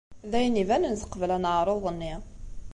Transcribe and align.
D 0.31 0.33
ayen 0.37 0.61
ibanen 0.63 0.95
teqbel 1.01 1.31
aneɛṛuḍ-nni. 1.37 2.13